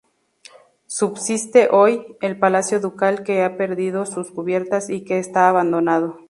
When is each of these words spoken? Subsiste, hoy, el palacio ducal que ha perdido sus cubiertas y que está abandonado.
Subsiste, 0.87 1.69
hoy, 1.71 2.17
el 2.21 2.39
palacio 2.39 2.79
ducal 2.79 3.21
que 3.23 3.43
ha 3.43 3.55
perdido 3.55 4.07
sus 4.07 4.31
cubiertas 4.31 4.89
y 4.89 5.03
que 5.05 5.19
está 5.19 5.47
abandonado. 5.47 6.19